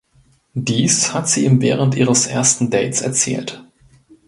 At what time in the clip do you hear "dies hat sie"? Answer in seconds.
0.55-1.45